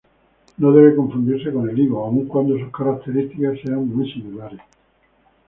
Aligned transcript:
No 0.57 0.71
debe 0.71 0.95
confundirse 0.95 1.53
con 1.53 1.69
el 1.69 1.77
higo, 1.77 2.03
aun 2.03 2.25
cuando 2.27 2.57
sus 2.57 2.71
características 2.71 3.59
sean 3.63 3.87
muy 3.87 4.11
similares. 4.11 4.61